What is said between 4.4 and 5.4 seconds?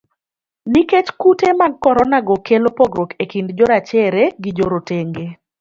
gi jorotenge.